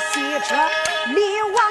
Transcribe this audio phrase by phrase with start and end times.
[0.00, 0.54] 西车
[1.14, 1.67] 离王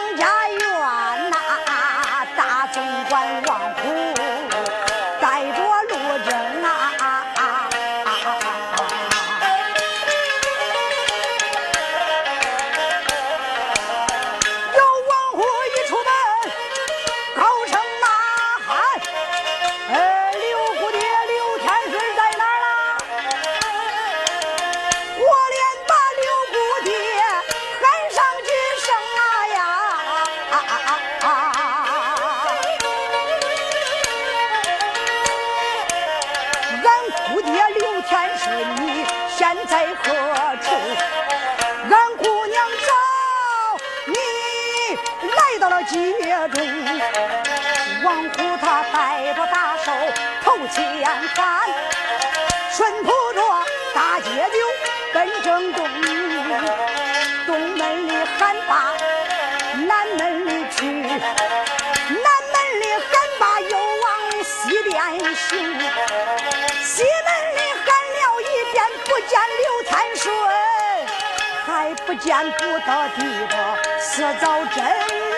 [50.70, 51.70] 前看，
[52.72, 53.42] 顺铺着
[53.94, 54.58] 大街就
[55.14, 55.88] 奔正东，
[57.46, 58.94] 东门里喊罢，
[59.88, 64.08] 南门里去，南门里喊罢又往
[64.44, 65.58] 西边行，
[66.84, 70.28] 西门里喊了一遍不见刘天顺，
[71.66, 73.18] 还不见不得地
[73.48, 73.54] 的
[74.00, 74.46] 四早
[74.76, 75.37] 真。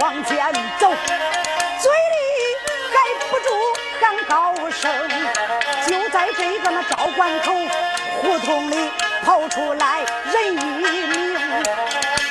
[0.00, 0.90] 往前走，
[1.80, 2.56] 嘴里
[2.92, 2.94] 还
[3.28, 3.48] 不住
[4.00, 4.34] 喊高
[4.70, 4.90] 声。
[5.86, 7.52] 就在这个那赵关口
[8.20, 8.90] 胡同里
[9.24, 10.00] 跑出来
[10.32, 11.62] 人一名，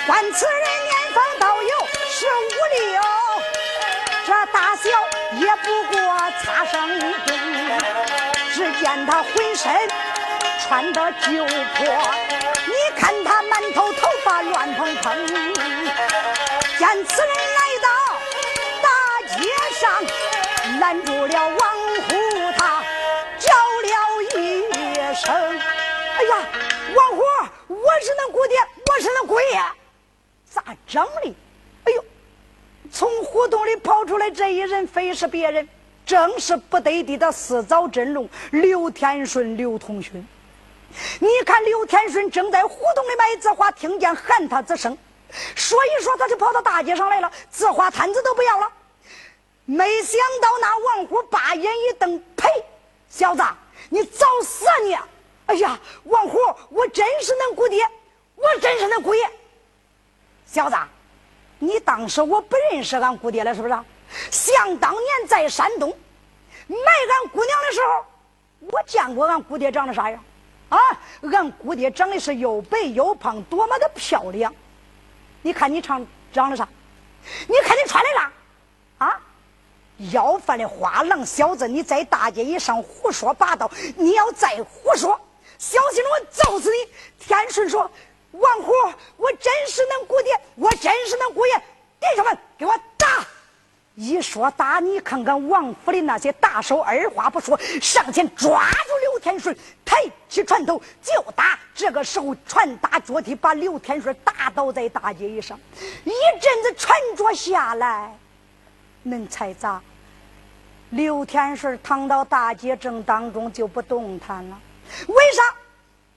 [0.05, 2.49] 观此人年方倒有十五
[2.91, 3.01] 六，
[4.25, 4.89] 这大小
[5.37, 5.95] 也不过
[6.43, 7.29] 擦上一顿。
[8.53, 9.71] 只见他浑身
[10.61, 11.85] 穿的旧破，
[12.67, 15.25] 你看他满头头发乱蓬蓬。
[16.77, 17.87] 见此人来到
[18.81, 18.87] 大
[19.37, 19.43] 街
[19.79, 19.81] 上，
[20.79, 21.57] 拦住了王
[22.07, 22.83] 虎，他
[23.37, 24.33] 叫了一
[25.13, 25.31] 声
[26.17, 26.47] ：“哎呀，
[26.95, 27.21] 王虎，
[27.67, 28.57] 我是那姑爹，
[28.87, 29.63] 我是那姑爷，
[30.49, 31.35] 咋整的？”
[31.85, 32.03] 哎呦，
[32.91, 35.69] 从胡同里跑出来这一人，非是别人，
[36.05, 40.27] 正是不得地的四早真龙刘天顺刘同勋。
[41.19, 44.97] 你看，刘天顺正在胡同里买字画，听见喊他之声。
[45.55, 48.71] 说一说，他就跑到大街上来了，字画摊子都不要了。
[49.65, 52.47] 没想到那王虎把眼一瞪，呸！
[53.09, 53.43] 小子，
[53.89, 54.97] 你找死啊你！
[55.45, 56.37] 哎呀，王虎，
[56.69, 57.87] 我真是恁姑爹，
[58.35, 59.29] 我真是恁姑爷。
[60.45, 60.75] 小子，
[61.59, 63.73] 你当时我不认识俺姑爹了，是不是？
[64.29, 65.89] 想当年在山东
[66.67, 68.05] 买俺姑娘的时候，
[68.71, 70.23] 我见过俺姑爹长得啥样？
[70.69, 70.77] 啊，
[71.31, 74.53] 俺姑爹长得是又白又胖，多么的漂亮！
[75.43, 76.67] 你看你长长的啥？
[77.47, 78.31] 你看你穿的啥？
[79.05, 79.21] 啊！
[80.11, 83.69] 要饭的花郎小子，你在大街上胡说八道！
[83.95, 85.19] 你要再胡说，
[85.59, 86.91] 小心我揍死你！
[87.19, 87.89] 天顺说
[88.31, 88.71] ：“王虎，
[89.17, 91.55] 我真是恁姑爹，我真是恁姑爷，
[91.99, 93.25] 弟兄们，给我打！”
[93.95, 99.55] 一说打你，看看王府的那些大手，二话不说上前抓住刘天顺，
[99.85, 101.59] 抬起拳头就打。
[101.75, 105.59] 这个时候，拳打脚踢，把刘天顺打倒在大街上。
[106.03, 106.11] 一
[106.41, 108.17] 阵子沉着下来，
[109.05, 109.81] 恁猜咋？
[110.89, 114.59] 刘天顺躺到大街正当中就不动弹了。
[115.07, 115.55] 为啥？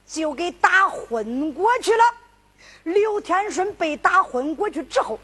[0.06, 2.05] 就给打昏过去了。
[2.84, 5.19] 刘天顺被打昏过去之后。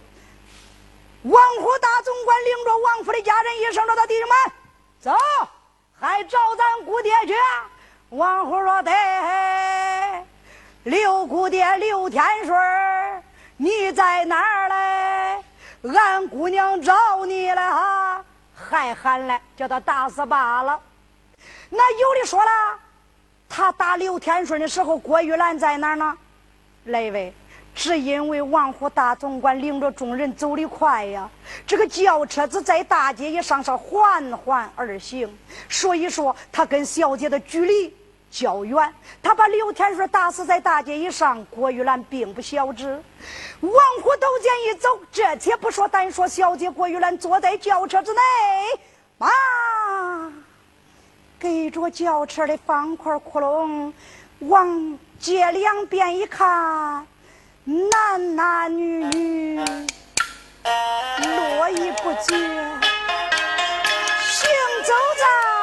[1.23, 4.37] 王虎大总管领着王府的家人一声说：“他弟兄们，
[5.01, 5.17] 走，
[5.99, 7.35] 还找咱姑爹去。”
[8.11, 8.93] 王虎说：“对，
[10.83, 13.23] 刘姑爹刘天顺，
[13.57, 15.45] 你在哪儿嘞？
[15.97, 20.81] 俺姑娘找你了哈，还喊来叫他打死罢了。
[21.69, 22.51] 那有的说了，
[23.49, 26.19] 他打刘天顺的时候，郭玉兰在哪儿呢？
[26.87, 27.33] 来位。”
[27.75, 31.29] 是因为王虎大总管领着众人走得快呀，
[31.67, 35.29] 这个轿车子在大街上是缓缓而行，
[35.69, 37.95] 所以说他跟小姐的距离
[38.31, 41.45] 较远，他把刘天顺打死在大街以上。
[41.47, 43.03] 郭玉兰并不晓知。
[43.61, 43.73] 王
[44.03, 48.21] 虎斗剑一走，这且不说，单说小姐郭玉兰坐在轿车之内，
[49.19, 50.33] 啊，
[51.39, 53.93] 给着轿车的方块窟窿，
[54.41, 57.07] 往街两边一看，
[57.65, 59.57] 男男女女
[60.67, 62.37] 络绎不绝，
[64.21, 64.51] 行
[64.85, 65.62] 走在。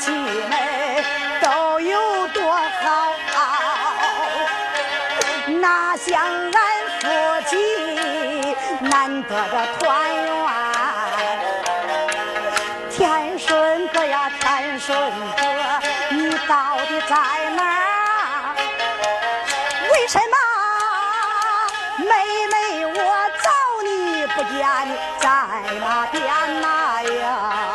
[0.00, 1.04] 姐妹
[1.42, 3.12] 都有多好，
[5.60, 6.60] 哪像俺
[7.00, 7.06] 夫
[7.46, 10.24] 妻难得的团圆。
[12.90, 14.98] 天顺哥呀，天顺
[15.36, 15.42] 哥，
[16.10, 17.14] 你到底在
[17.50, 18.56] 哪儿？
[19.92, 20.34] 为什么
[21.98, 22.10] 妹
[22.46, 22.98] 妹我
[23.42, 23.50] 找
[23.84, 24.58] 你不见，
[25.20, 25.28] 在
[25.78, 26.18] 那边
[26.62, 27.69] 哪呀？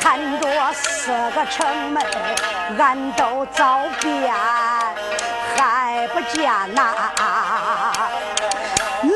[0.00, 2.02] 看着四个城门，
[2.78, 3.64] 俺都走
[4.00, 4.34] 遍，
[5.56, 6.94] 还不见呐，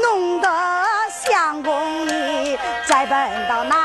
[0.02, 0.48] 弄得
[1.10, 3.83] 相公你再奔到哪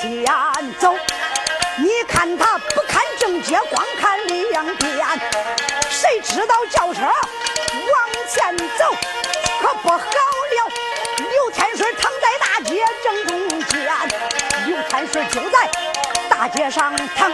[0.00, 0.24] 前
[0.78, 0.96] 走。
[1.76, 4.98] 你看他不看正街，光看两边，
[5.90, 7.12] 谁知道轿车往
[8.26, 8.94] 前走。
[9.60, 10.72] 可不好了。
[11.18, 13.92] 刘天水躺在大街正中间，
[14.66, 15.70] 刘天水就在
[16.30, 17.30] 大街上躺，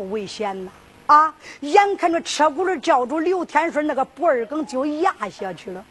[0.00, 0.70] 不危险呐？
[1.04, 1.34] 啊！
[1.60, 5.84] 眼看着车轱辘叫住刘天顺那个脖儿梗就压下去了，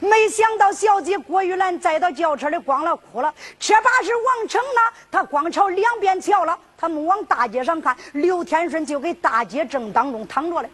[0.00, 3.34] 没想到小姐郭玉兰再到轿车里光了哭了。
[3.60, 4.80] 车把是王成呢，
[5.10, 7.94] 他光朝两边瞧了，他没往大街上看。
[8.14, 10.70] 刘天顺就给大街正当中躺着嘞，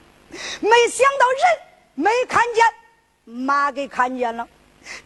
[0.61, 1.61] 没想到人
[1.97, 2.64] 没看见，
[3.25, 4.47] 马给看见了。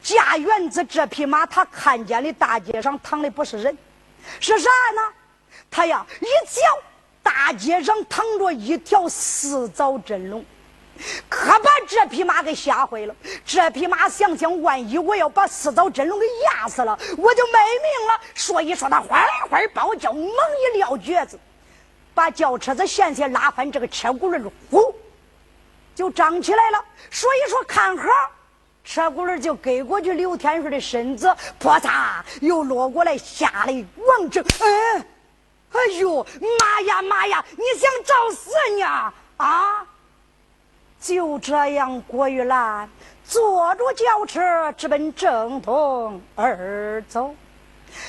[0.02, 3.78] 驾园子这匹马，他看见的大街上躺的不是人，
[4.40, 5.02] 是啥呢？
[5.70, 6.60] 他呀一瞧。
[7.22, 10.44] 大街上躺着一条四爪真龙，
[11.28, 13.14] 可把这匹马给吓坏了。
[13.44, 18.20] 这匹马想想，万一我要把四爪真龙给压死了，我就没命了。
[18.34, 21.38] 所以说，他哗哗暴叫，猛一撂蹶子，
[22.14, 24.94] 把轿车子险些拉翻，这个车轱辘呼
[25.94, 26.84] 就张起来了。
[27.10, 28.04] 所以说，看好，
[28.84, 35.06] 车轱辘就给过去，刘天顺的身子啪嚓又落过来，吓得王正嗯。
[35.72, 36.24] 哎呦
[36.58, 37.44] 妈呀妈呀！
[37.52, 39.86] 你想找死呢啊！
[41.00, 42.88] 就这样，郭玉兰
[43.24, 47.34] 坐着轿车直奔正东而走。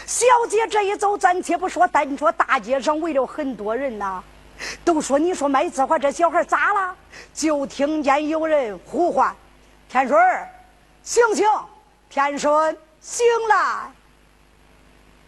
[0.05, 4.23] 小姐这一走，暂且不说，单说大街上围了很多人呐，
[4.85, 6.95] 都说你说麦子华这小孩咋了？
[7.33, 9.35] 就听见有人呼唤
[9.89, 10.21] ：“天顺，
[11.01, 11.45] 醒醒！
[12.09, 13.91] 天顺，醒了！”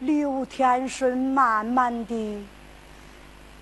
[0.05, 2.45] 刘天顺慢慢地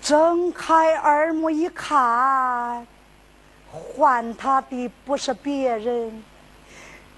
[0.02, 2.86] 睁开耳目一看，
[3.72, 6.22] 唤他的不是别人，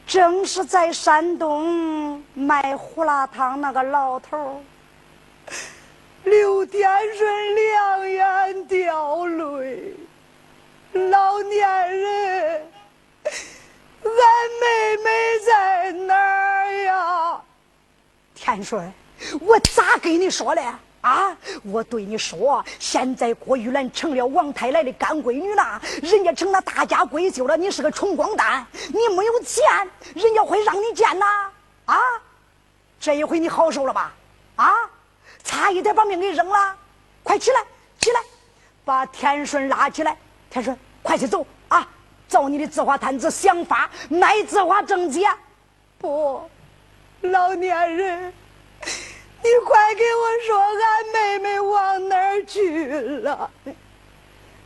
[0.06, 4.62] 正是在山东卖胡辣汤那个老头
[6.23, 9.95] 刘天顺两眼掉泪，
[10.92, 12.68] 老年人，
[13.25, 14.12] 俺
[14.61, 15.11] 妹妹
[15.45, 17.40] 在哪儿呀？
[18.37, 18.92] 天顺。
[19.40, 20.62] 我咋跟你说嘞？
[21.02, 21.37] 啊！
[21.62, 27.56] 我对你说，现在郭玉兰成了王太来的干闺女了，人家成了大家闺秀了。
[27.56, 29.62] 你是个穷光蛋，你没有钱，
[30.14, 31.25] 人家会让你见呐？
[31.85, 31.96] 啊！
[32.99, 34.12] 这一回你好受了吧？
[34.56, 34.73] 啊！
[35.44, 36.75] 差一点把命给扔了，
[37.23, 37.61] 快起来，
[38.00, 38.20] 起来，
[38.85, 40.16] 把天顺拉起来。
[40.50, 41.87] 天顺，快去走啊！
[42.26, 45.30] 找你的字画摊子想法卖字画挣钱。
[45.99, 46.50] 不，
[47.20, 48.35] 老年人。
[49.43, 52.88] 你快给我说，俺妹妹往哪儿去
[53.21, 53.50] 了？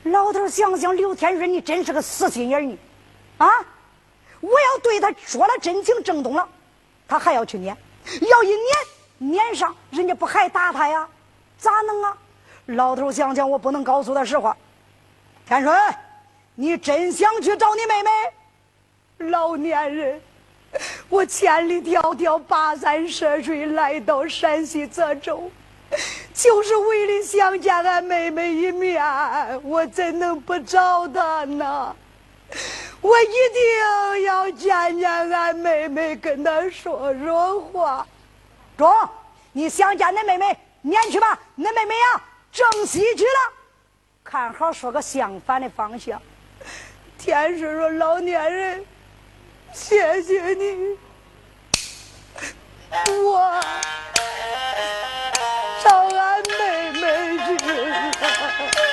[0.04, 2.78] 老头想想，刘天顺，你真是个死心眼儿，你
[3.38, 3.48] 啊！
[4.40, 6.48] 我要对他说了真情正东了，
[7.06, 7.76] 他还要去撵，
[8.20, 11.06] 要一撵撵上，人家不还打他呀？
[11.58, 12.16] 咋能啊？
[12.66, 14.56] 老头想想，我不能告诉他实话。
[15.46, 15.78] 天顺，
[16.54, 19.30] 你真想去找你妹妹？
[19.30, 20.22] 老年人。
[21.08, 25.50] 我千里迢迢跋山涉水来到山西泽州，
[26.32, 29.02] 就是为了想见俺妹妹一面。
[29.62, 31.94] 我怎能不找她呢？
[33.00, 38.06] 我一定要见见俺妹妹，跟她说说话。
[38.76, 38.92] 中，
[39.52, 41.38] 你想见恁妹妹，撵去吧。
[41.58, 42.22] 恁妹妹呀，
[42.52, 43.52] 正西去了。
[44.22, 46.20] 看好，说个相反的方向。
[47.18, 48.84] 天顺说：“老年人，
[49.72, 50.96] 谢谢你，
[53.22, 53.60] 我
[55.82, 57.02] 长安妹妹
[57.38, 57.48] 去。”
[58.80, 58.89] 生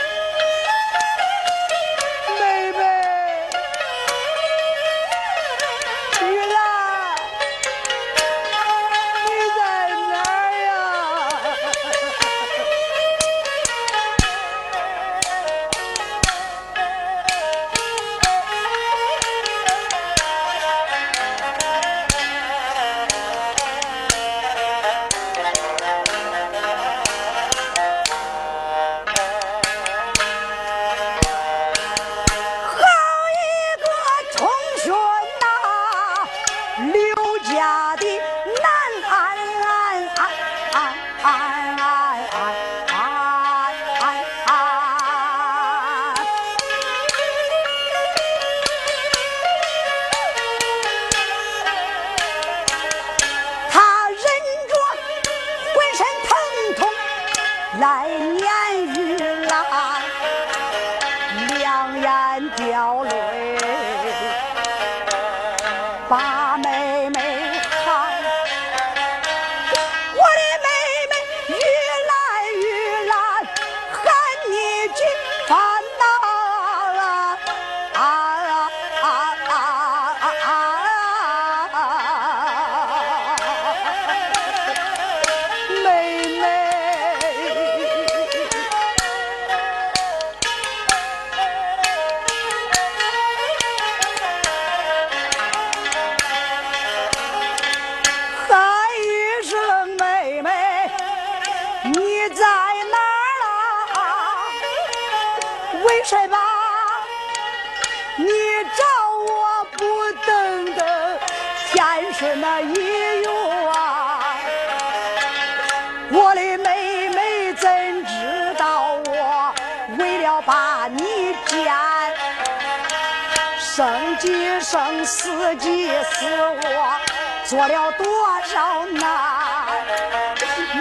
[125.47, 126.25] 死几死
[126.61, 126.99] 我
[127.45, 128.05] 做了多
[128.47, 129.07] 少难，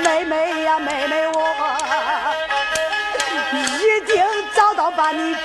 [0.03, 1.39] 妹妹呀妹妹我
[3.53, 4.27] 一定
[4.57, 5.41] 早早把你嫁。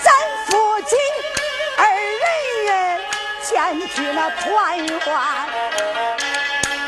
[0.00, 0.12] 咱
[0.46, 0.96] 父亲
[1.78, 1.82] 二
[2.68, 3.00] 人
[3.42, 4.96] 前去那团圆，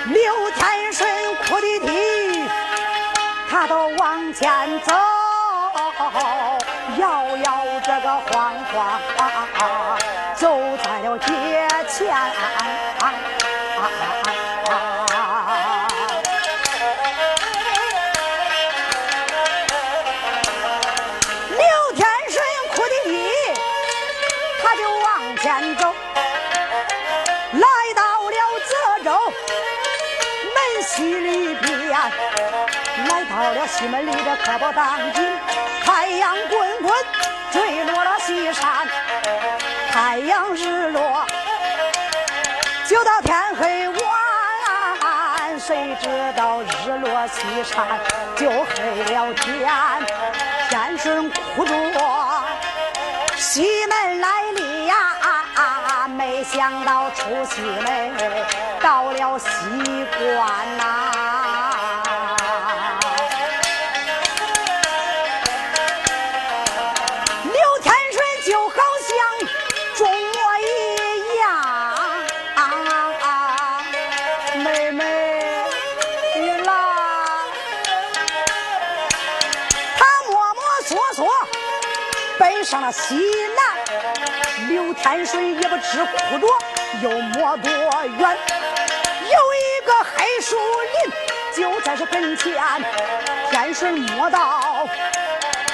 [0.06, 2.48] 刘天顺哭的啼，
[3.50, 4.94] 他都往前走。
[6.98, 7.51] 摇摇
[7.84, 9.00] 这个晃晃，
[10.36, 12.14] 走在了街前。
[21.50, 22.40] 刘天顺
[22.70, 23.10] 哭的啼，
[24.62, 25.92] 他就往前走，
[27.52, 27.66] 来
[27.96, 28.36] 到了
[28.68, 28.72] 泽
[29.04, 29.10] 州
[30.54, 31.90] 门西里边，
[33.08, 35.26] 来到了西门里的可不当紧。
[35.84, 36.94] 太阳滚滚
[37.52, 38.88] 坠落了西山，
[39.92, 41.26] 太阳日落
[42.88, 43.98] 就到天黑晚。
[45.60, 47.86] 谁知道日落西山
[48.34, 49.70] 就黑了天？
[50.70, 52.44] 天顺哭着
[53.36, 58.12] 西门来里呀，没想到出西门
[58.80, 59.46] 到了西
[60.16, 61.11] 关呐。
[82.72, 83.16] 上了西
[83.54, 86.46] 南，刘天顺也不知哭着
[87.02, 88.38] 又摸多远，
[89.20, 90.56] 有一个黑树
[91.04, 91.12] 林
[91.54, 92.54] 就在这跟前。
[93.50, 94.88] 天顺摸到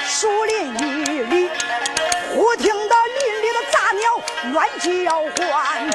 [0.09, 0.75] 树林
[1.31, 1.49] 里，
[2.35, 4.21] 忽听到林里的杂鸟
[4.53, 5.89] 乱叫唤，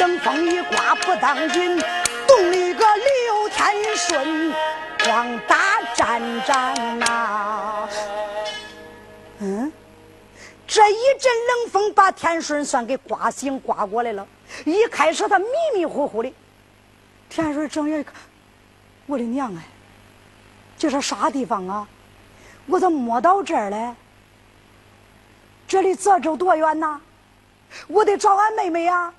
[0.00, 1.82] 冷风一刮不当心，
[2.28, 4.54] 动一个刘天顺
[5.02, 5.56] 光打
[5.94, 7.88] 战战呐。
[10.74, 14.26] 这一阵冷风把天顺算给刮醒，刮过来了。
[14.64, 16.32] 一开始他迷迷糊糊的，
[17.28, 18.14] 天顺睁眼一看，
[19.04, 19.62] 我的娘哎，
[20.78, 21.86] 这是啥地方啊？
[22.64, 23.94] 我咋摸到这儿来？
[25.68, 26.98] 这离泽州多远呐？
[27.86, 29.12] 我得找俺妹妹呀！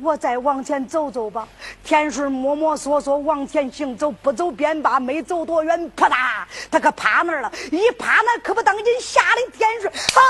[0.00, 1.46] 我再往前走走吧。
[1.84, 7.52] 天顺摸摸索索往前行走，不走便罢，没走多远，啪嗒，他可趴那儿了。
[7.70, 10.22] 一趴那，可不当紧，吓得田顺啊！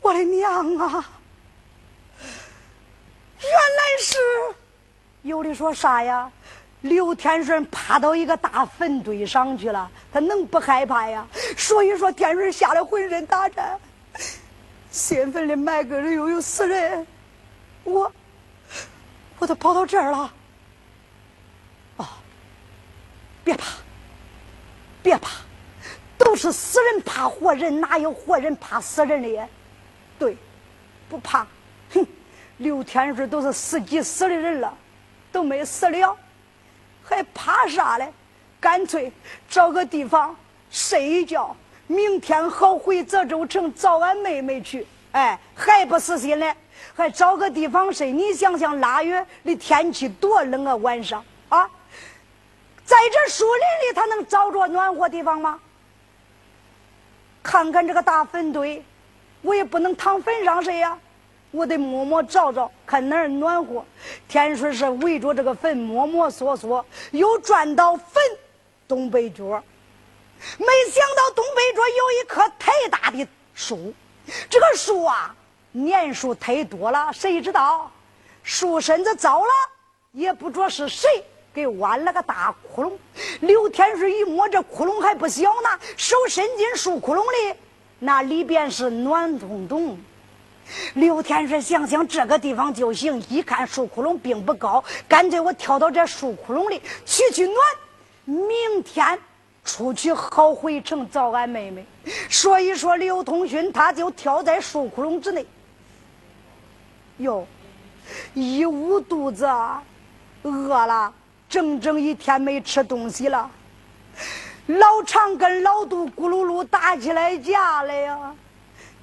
[0.00, 1.04] 我的娘啊！
[3.40, 4.18] 原来是
[5.22, 6.30] 有的说啥呀？
[6.82, 11.26] 刘天顺趴到一个大坟堆上去了，他能不害怕呀？
[11.56, 13.78] 所以说，天顺吓得浑身打颤。
[14.90, 17.06] 兴奋的埋个人，又有死人，
[17.84, 18.12] 我
[19.38, 20.32] 我都跑到这儿了。
[21.98, 22.18] 啊！
[23.44, 23.66] 别怕，
[25.02, 25.30] 别怕，
[26.16, 29.28] 都是死人怕活人，哪有活人怕死人的？
[29.28, 29.48] 呀？
[30.18, 30.36] 对，
[31.08, 31.46] 不怕。
[31.92, 32.06] 哼，
[32.58, 34.76] 刘天顺都是死几死的人了，
[35.30, 36.16] 都没死了，
[37.04, 38.12] 还怕啥嘞？
[38.60, 39.12] 干脆
[39.48, 40.34] 找个地方
[40.70, 41.56] 睡一觉。
[41.88, 46.54] 明天好回泽州城找俺妹妹去，哎，还不死心嘞，
[46.94, 48.12] 还找个地方睡。
[48.12, 51.68] 你想想，腊月的天气多冷啊，晚上啊，
[52.84, 55.58] 在这树林里，他能找着暖和地方吗？
[57.42, 58.84] 看看这个大坟堆，
[59.40, 60.98] 我也不能躺坟上睡呀，
[61.52, 63.82] 我得摸摸找找，看哪儿暖和。
[64.28, 68.22] 天顺是围着这个坟摸摸索索，又转到坟
[68.86, 69.62] 东北角。
[70.58, 73.92] 没想到东北角有一棵太大的树，
[74.48, 75.34] 这个树啊，
[75.72, 77.90] 年数太多了，谁知道
[78.42, 79.50] 树身子糟了，
[80.12, 81.08] 也不知是谁
[81.52, 82.92] 给挖了个大窟窿。
[83.40, 87.54] 刘天顺一摸，这窟窿还不小呢，手伸进树窟窿里，
[87.98, 89.98] 那里边是暖咚咚。
[90.94, 97.56] 刘天顺想想这个地方就行，一看树窟窿并不高，干脆我跳到这树窟窿里取取暖，
[98.24, 99.18] 明天。
[99.68, 101.84] 出去好回城找俺妹妹，
[102.30, 105.44] 所以说刘通勋他就跳在树窟窿之内。
[107.18, 107.46] 哟，
[108.32, 109.46] 一捂肚子，
[110.42, 111.12] 饿了，
[111.50, 113.50] 整整一天没吃东西了。
[114.68, 118.34] 老常跟老杜咕噜噜打起来架了呀！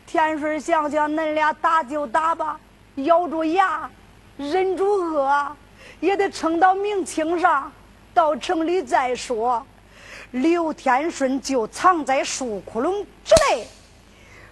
[0.08, 2.60] 天顺想想，恁俩打就打吧，
[2.96, 3.88] 咬住牙，
[4.36, 5.56] 忍住饿，
[6.00, 7.72] 也得撑到明清上，
[8.16, 9.64] 到城里再说。
[10.32, 13.68] 刘天顺就藏在树窟窿之内，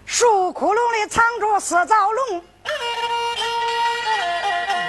[0.06, 2.42] 树窟窿里藏着四灶龙。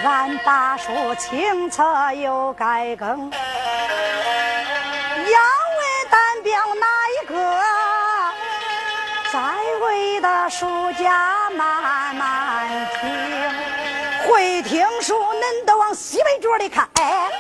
[0.05, 3.39] 俺大树清澈又该更，要
[5.31, 7.35] 为单表哪一个？
[9.33, 9.41] 在
[9.85, 12.69] 位的书家慢慢
[13.01, 17.31] 听，会听书恁都往西北角里看，哎，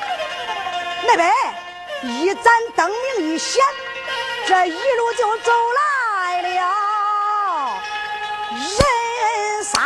[1.07, 1.30] 那边。
[2.06, 2.44] 一盏
[2.76, 3.64] 灯明一显，
[4.46, 6.48] 这一路就走来了
[8.58, 9.82] 人三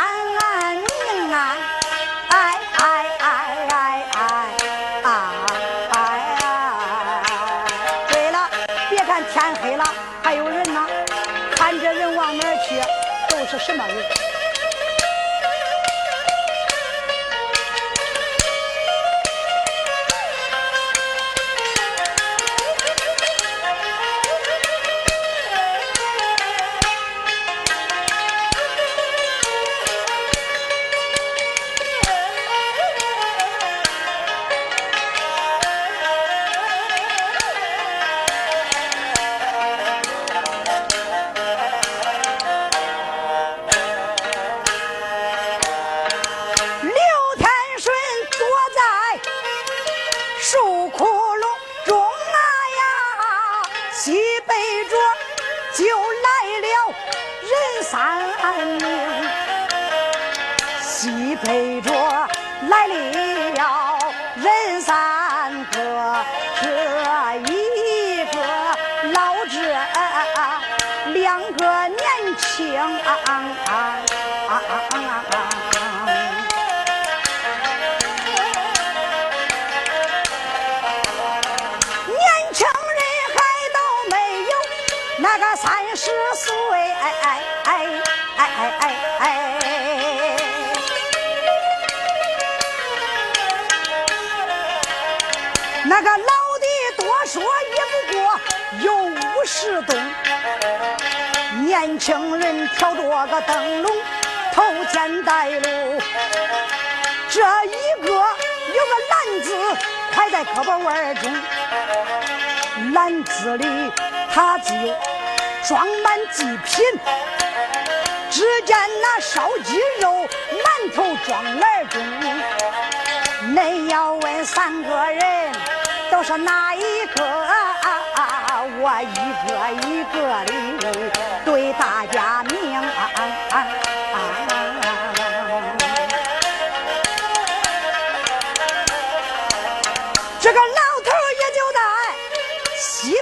[0.75, 1.57] 名啊！
[2.29, 2.83] 哎哎
[3.19, 3.23] 哎
[3.69, 3.69] 哎
[4.13, 5.07] 哎
[5.91, 5.97] 哎！
[8.09, 8.49] 对了，
[8.89, 9.83] 别看天黑了
[10.21, 10.85] 还有人呢，
[11.55, 12.81] 看这人往哪儿去，
[13.29, 13.95] 都是什么人？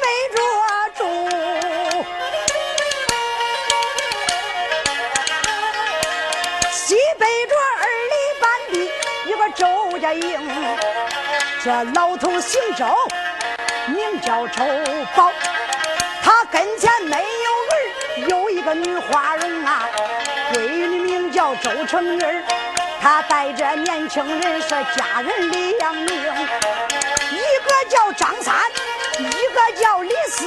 [0.08, 0.40] 北着
[0.96, 1.04] 住，
[6.72, 8.74] 西北着二里半地
[9.30, 10.26] 有个周家营
[11.62, 12.86] 这老头姓周。
[13.88, 14.64] 名叫周
[15.16, 15.32] 宝，
[16.22, 19.90] 他跟前没有儿，有一个女花容啊，
[20.54, 22.44] 闺女名叫周成玉儿，
[23.02, 26.08] 他带着年轻人是家人两名，
[27.32, 28.56] 一个叫张三，
[29.20, 30.46] 一个叫李四，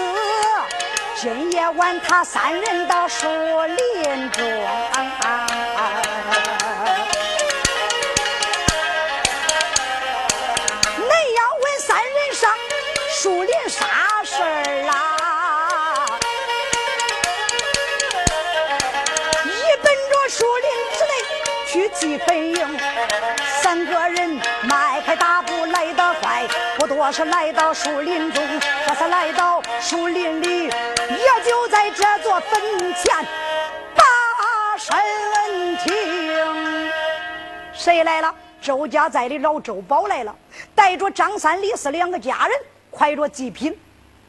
[1.16, 4.44] 今夜晚他三人到树林中。
[4.44, 4.48] 树
[27.10, 28.40] 不多是来到树林中。
[28.86, 32.60] 这是来到树林里，也就在这座坟
[32.94, 33.26] 前
[33.96, 34.96] 把身
[35.78, 36.92] 听。
[37.72, 38.32] 谁来了？
[38.62, 40.32] 周家寨的老周宝来了，
[40.72, 42.56] 带着张三、李四两个家人。
[42.92, 43.76] 快着祭品，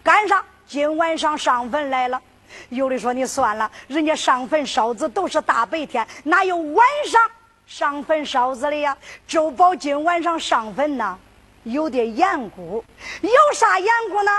[0.01, 0.43] 干啥？
[0.65, 2.19] 今晚上上坟来了。
[2.69, 7.21] 有的说你算了，人家上坟烧纸都是大白天，哪有晚上
[7.67, 8.97] 上坟烧纸的呀？
[9.27, 11.17] 周宝今晚上上坟呢，
[11.63, 12.83] 有点严固。
[13.21, 14.31] 有啥严固呢？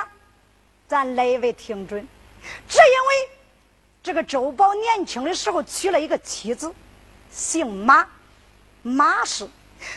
[0.89, 2.07] 咱来位听准。
[2.69, 3.31] 只因为
[4.03, 6.73] 这个周宝年轻的时候娶了一个妻子，
[7.31, 8.07] 姓马，
[8.83, 9.49] 马氏。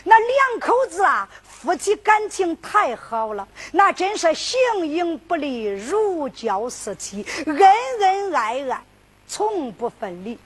[0.04, 1.28] 那两口子啊。
[1.58, 7.58] 夫妻感情太好了，那真是形影不离，如胶似漆，恩
[8.00, 8.84] 恩爱爱，
[9.26, 10.38] 从不分离。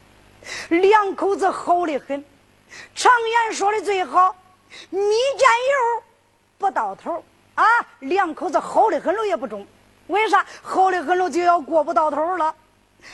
[0.69, 2.25] 两口子好的很。
[2.95, 4.35] 常言说的最好，
[4.89, 6.03] 蜜饯油
[6.61, 7.65] 不到头啊。
[8.01, 9.67] 两口子好的很了也不中，
[10.09, 10.45] 为啥？
[10.63, 12.55] 好的很了就要过不到头了。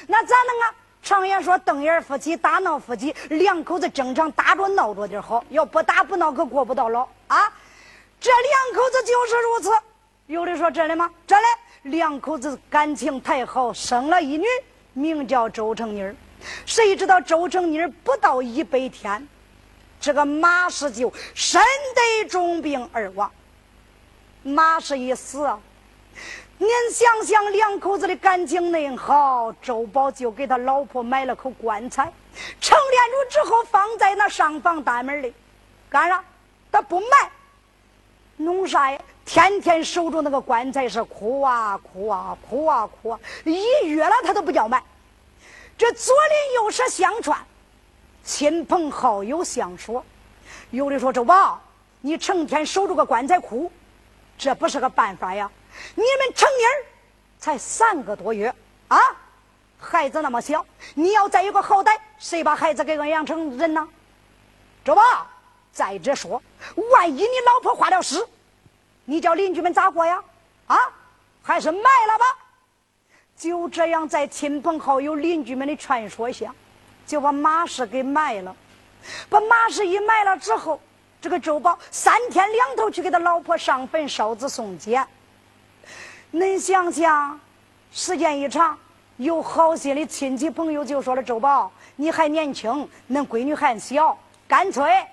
[0.08, 0.74] 那咋弄啊？
[1.02, 3.14] 常言说，瞪眼夫妻，打闹夫妻。
[3.30, 7.52] 两口子正常打着闹着点好，要不打不闹可过不到老啊。
[8.18, 9.70] 这两口子就是如此，
[10.26, 11.08] 有的说真的吗？
[11.24, 14.46] 真的，两口子感情太好，生了一女，
[14.94, 16.12] 名叫周成妮。
[16.64, 19.28] 谁知道周成妮不到一百天，
[20.00, 21.62] 这个马氏就身
[21.94, 23.30] 得重病而亡。
[24.46, 25.44] 马是一死，
[26.56, 32.04] 您想想两口子的感情恁好，周宝就给他老婆买了口棺材，
[32.60, 32.80] 成殓
[33.10, 35.34] 住之后放在那上房大门里，
[35.90, 36.24] 干啥？
[36.70, 37.06] 他不埋。
[38.36, 39.00] 弄啥呀？
[39.24, 44.80] 天天守着那个棺材是哭啊哭啊哭啊哭啊，一月了他都不叫埋。
[45.76, 47.36] 这左邻右舍相传，
[48.22, 50.04] 亲朋好友相说，
[50.70, 51.60] 有的说周宝，
[52.00, 53.72] 你成天守着个棺材哭，
[54.38, 55.50] 这不是个办法呀。
[55.94, 56.74] 你们成妮儿
[57.38, 58.54] 才三个多月
[58.88, 58.98] 啊，
[59.78, 63.88] 孩子那么小，你要再有个好歹，谁把孩子给俺养成人呢？
[64.84, 65.00] 这不。
[65.72, 66.42] 再者说，
[66.90, 68.26] 万一你老婆化了尸，
[69.04, 70.24] 你叫邻居们咋过呀？
[70.68, 70.78] 啊，
[71.42, 72.24] 还是埋了吧。
[73.36, 76.54] 就这样，在亲朋好友、邻居们的劝说下，
[77.06, 78.56] 就把马氏给埋了。
[79.28, 80.80] 把马氏一埋了之后，
[81.26, 85.04] 这个周宝三天两头去给他老婆上坟烧纸送钱。
[86.32, 87.40] 恁想想，
[87.90, 88.78] 时间一长，
[89.16, 95.04] 有好心的亲戚朋友就说了：“周宝，你还年轻，恁闺女还小，干脆。”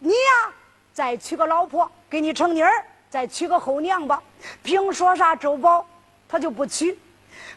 [0.00, 0.54] 你呀，
[0.94, 4.22] 再娶个老婆给你成妮儿，再娶个后娘吧。
[4.62, 5.86] 凭说啥周宝
[6.26, 6.98] 他就不娶，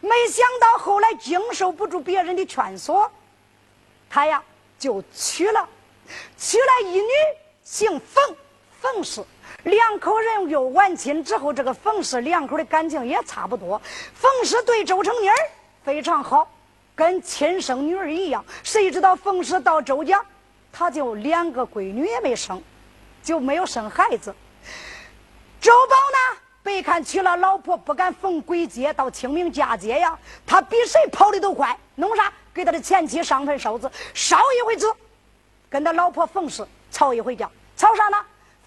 [0.01, 3.09] 没想到后来经受不住别人的劝说，
[4.09, 4.43] 他呀
[4.77, 5.65] 就娶了，
[6.37, 7.09] 娶了一女
[7.71, 8.35] 姓冯，
[8.81, 9.23] 冯氏
[9.61, 13.79] 两口人又完亲之后，这个冯氏两口的感情也差不多。
[14.15, 15.35] 冯氏对周成妮儿
[15.83, 16.49] 非常好，
[16.95, 18.43] 跟亲生女儿一样。
[18.63, 20.25] 谁知道冯氏到周家。
[20.71, 22.59] 他就两个闺女也没生，
[23.21, 24.33] 就没有生孩子。
[25.61, 31.77] 周宝呢，别看娶了老婆，不敢逢鬼节到清明佳节呀，他比谁跑的都快。
[31.93, 32.33] 弄啥？
[32.51, 34.91] 给他的前妻上坟烧纸，烧一回纸，
[35.69, 37.47] 跟他老婆冯氏吵一回架。
[37.79, 38.17] 吵啥呢？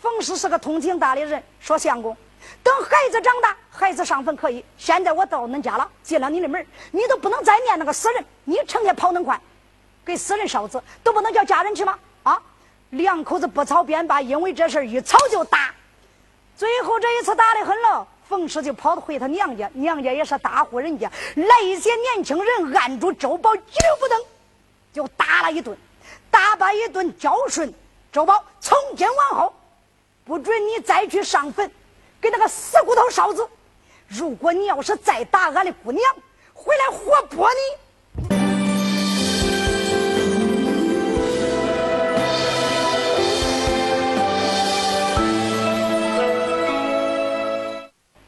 [0.01, 2.17] 冯氏是个通情达理人，说相公，
[2.63, 4.65] 等孩子长大，孩子上坟可以。
[4.79, 9.39] 现在我到恁家了，进了你的门，你都不能再念那个死人，你成天跑恁快。
[10.03, 11.99] 给死人烧纸都不能叫家人去吗？
[12.23, 12.41] 啊，
[12.89, 15.75] 两口子不吵便罢，因为这事一吵就打。
[16.57, 24.19] 最后这一次打的很了，冯氏就跑回他娘家，娘家也是大户人家，来一些年轻人按住周宝，绝不等，
[24.91, 25.77] 就打了一顿，
[26.31, 27.73] 打罢一顿教训
[28.13, 29.55] 周宝，从今往后
[30.23, 31.73] 不准你再去上坟，
[32.21, 33.43] 给那个死骨头烧纸。
[34.07, 36.15] 如果你要是再打俺的姑娘，
[36.53, 37.59] 回来活剥你。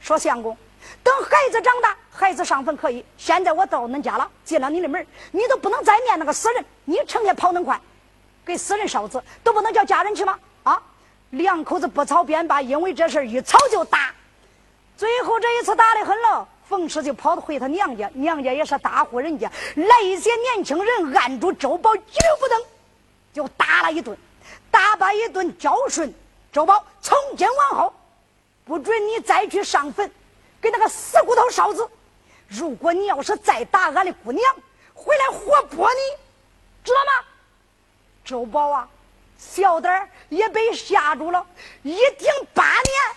[0.01, 0.57] 说相公，
[1.03, 3.05] 等孩子长大，孩子上坟可以。
[3.18, 6.64] 现在我到恁家了，进了你的门，你都不能再念那个死人。
[6.87, 7.79] 你成天跑恁快，
[8.45, 10.39] 给死人烧纸，都不能叫家人去吗？
[10.65, 10.83] 啊！
[11.31, 14.15] 两口子不吵便罢，因为这事一吵就打。
[14.97, 22.63] 最后这一次打的很了，冯氏就跑回他娘家，娘家也是大户人家，来一些年轻人按住周宝，一溜不等，
[23.33, 24.17] 就打了一顿，
[24.71, 26.15] 打罢一顿教训
[26.53, 27.93] 周宝，从今往后。
[28.65, 30.11] 不准你再去上坟，
[30.61, 31.85] 给那个死骨头烧纸。
[32.49, 34.57] 如果你要是再打俺的姑娘，
[34.95, 36.17] 回来活剥你，
[36.85, 37.27] 知道吗？
[38.25, 38.89] 周宝啊，
[39.39, 41.45] 小胆也被吓住了，
[41.83, 43.17] 一顶八年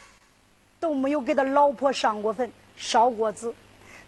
[0.80, 3.54] 都没有给他老婆上过坟、烧过纸。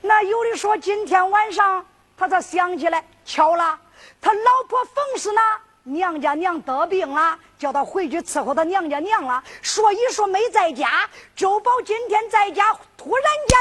[0.01, 1.85] 那有的说今天晚上
[2.17, 3.79] 他才想起来，巧了，
[4.19, 5.41] 他老婆冯氏呢？
[5.83, 9.41] 娘家娘得病了，叫他回去伺候他娘家娘了。
[9.61, 13.57] 说一说没在家，周宝今天在家，突然间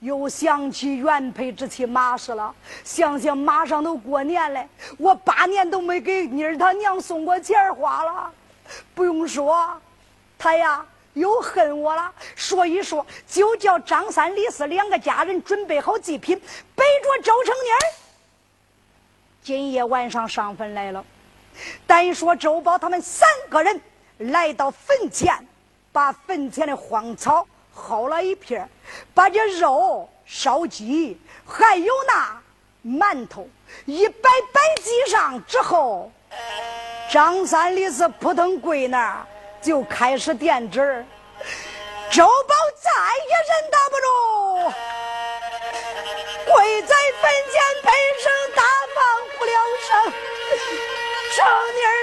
[0.00, 2.54] 又想起原配之妻马氏了。
[2.84, 8.30] 想想马上都过年了，我八年都没给妮儿他娘送过钱花了。
[8.94, 9.80] 不用说，
[10.36, 12.12] 他呀又恨我了。
[12.34, 16.36] 说一说，就叫张三李四两个家人准备好祭品，
[16.74, 17.80] 背着周成妮儿，
[19.42, 21.04] 今夜晚上上坟来了。
[21.86, 23.80] 单说周宝他们三个人
[24.18, 25.34] 来到坟前，
[25.90, 28.66] 把坟前的荒草薅了一片，
[29.14, 32.42] 把这肉烧鸡还有那
[32.84, 33.46] 馒头
[33.84, 36.10] 一摆摆地上之后，
[37.12, 39.26] 张三李四扑腾跪那儿
[39.60, 41.04] 就开始垫纸
[42.10, 42.90] 周宝再
[43.28, 44.08] 也忍打不住，
[46.52, 47.90] 跪在坟前悲
[48.22, 48.62] 声大
[48.94, 48.98] 放
[49.38, 49.52] 不了
[49.86, 49.88] 声。
[51.34, 51.95] 生妮儿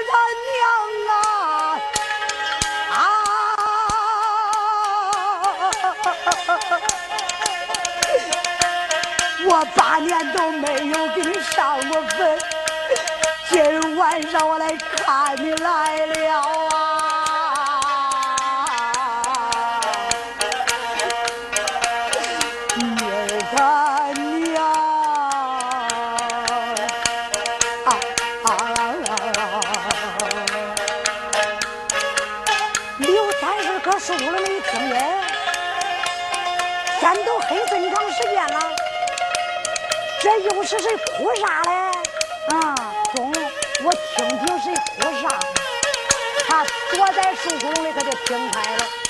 [10.13, 12.37] 我八年都没有给你上过坟，
[13.49, 16.72] 今晚上我来看你来了
[40.83, 41.71] 谁哭啥嘞？
[42.49, 42.75] 啊，
[43.15, 43.31] 中，
[43.85, 45.39] 我听听谁哭啥？
[46.45, 49.02] 他躲在树丛里，可就听开了。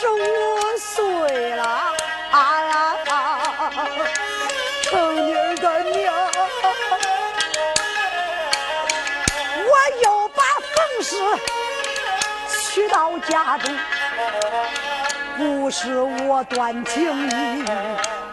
[0.00, 0.16] 十五
[0.78, 1.62] 岁了，
[2.30, 2.96] 啊！
[4.84, 6.14] 疼女儿娘，
[9.68, 9.72] 我
[10.02, 10.42] 又把
[10.72, 11.12] 冯氏
[12.72, 13.76] 娶到家中，
[15.36, 17.62] 不是我断情义，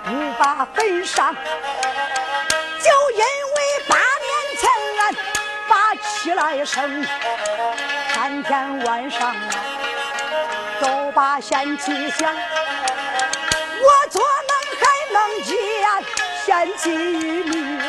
[0.05, 3.59] 不把坟上，就因为
[3.89, 4.70] 八年前
[5.01, 5.13] 俺
[5.68, 7.05] 把妻来生，
[8.13, 9.36] 三天晚上。
[11.18, 15.55] 啊都把嫌妻想，我做梦还梦见
[16.45, 17.82] 仙妻与你，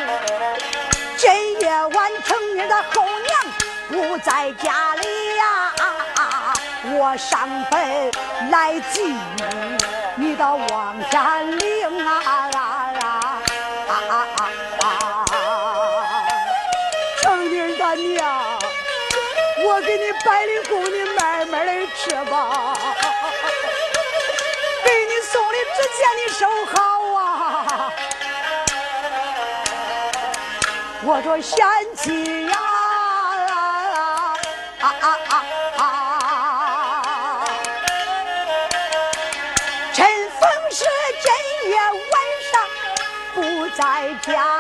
[1.18, 1.28] 这
[1.60, 3.30] 夜晚成日的后娘
[3.88, 5.74] 不在家里呀。
[6.90, 8.10] 我上坟
[8.50, 9.18] 来祭你，
[10.16, 12.50] 你到望天岭啊啊
[13.88, 13.92] 啊
[14.80, 15.24] 啊！
[17.20, 18.58] 成儿的娘，
[19.66, 22.74] 我给你摆的供，你慢慢的吃吧。
[25.38, 26.74] 送的纸钱，你收好
[27.14, 27.22] 啊。
[31.04, 31.56] 我这贤
[31.94, 32.02] 妻
[32.48, 32.52] 呀，
[34.80, 35.84] 啊啊啊！
[43.76, 43.82] 在
[44.22, 44.57] 家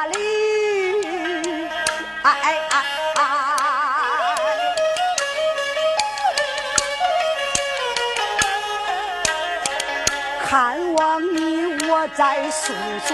[12.00, 12.72] 我在诉
[13.04, 13.12] 诉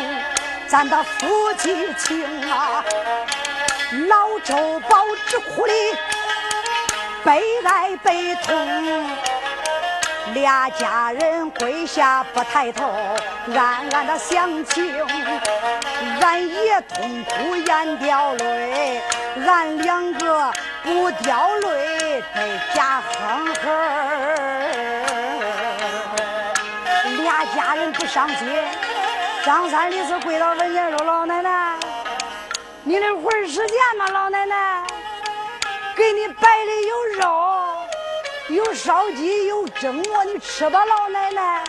[0.69, 2.85] 咱的夫妻情啊。
[4.09, 5.73] 老周宝只哭的
[7.25, 9.07] 悲哀悲痛。
[10.35, 12.87] 俩家人跪下不抬头，
[13.57, 14.95] 暗暗的想情，
[16.21, 19.01] 俺也痛哭眼掉泪，
[19.47, 25.04] 俺两个不掉泪得假哼哼。
[27.55, 28.49] 家人不伤心，
[29.45, 31.79] 张三李四跪到坟前说：“老奶奶，
[32.83, 34.07] 你那会儿时间吗？
[34.09, 34.83] 老奶奶，
[35.97, 37.51] 给你摆的有肉。”
[38.51, 41.65] 有烧鸡，有蒸馍，你吃吧，老奶奶。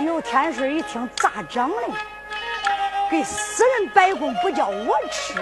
[0.00, 1.96] 刘天顺一听，咋整呢？
[3.08, 5.34] 给死人摆供不叫我吃，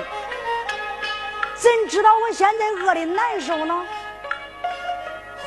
[1.54, 3.86] 怎知道我现在饿的难受呢？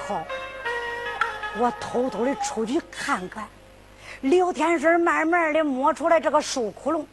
[0.07, 0.25] 好，
[1.59, 3.47] 我偷偷的出去看看。
[4.21, 7.05] 刘天顺慢慢的摸出来这个树窟窿。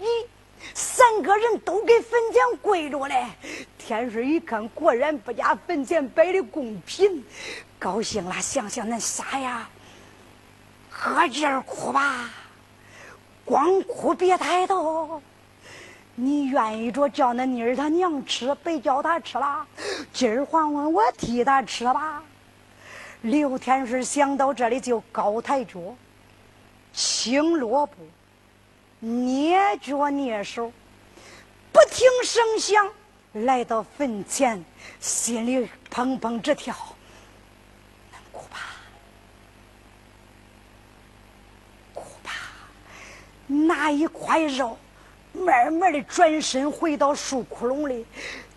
[0.00, 0.06] 咦？
[0.74, 3.28] 三个人都给坟前跪着嘞，
[3.78, 7.24] 天顺一看，果然不假，坟前摆的贡品，
[7.78, 9.68] 高兴了，想想恁仨呀，
[10.90, 12.28] 喝劲儿哭吧，
[13.44, 15.22] 光哭别抬头。
[16.20, 19.64] 你愿意着叫那妮儿他娘吃，别叫他吃了，
[20.12, 22.20] 今儿还问我替他吃吧。
[23.22, 25.78] 刘天顺想到这里就高抬脚，
[26.92, 27.94] 轻落步。
[28.98, 30.72] 捏脚捏手，
[31.72, 32.92] 不听声响，
[33.32, 34.64] 来到坟前，
[34.98, 36.74] 心里砰砰直跳。
[38.32, 38.58] 哭吧，
[41.94, 42.32] 哭吧，
[43.46, 44.76] 拿一块肉，
[45.44, 48.04] 慢慢的转身回到树窟窿里，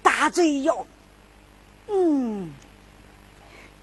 [0.02, 0.86] 大嘴咬，
[1.88, 2.52] 嗯，